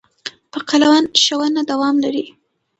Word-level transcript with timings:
په 0.51 0.59
قلم 0.69 1.03
ښوونه 1.23 1.61
دوام 1.69 1.95
لري. 2.03 2.25